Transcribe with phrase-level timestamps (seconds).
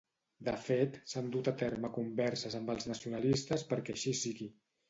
[0.45, 4.53] De fet, s'han dut a termes converses amb els nacionalistes perquè així sigui.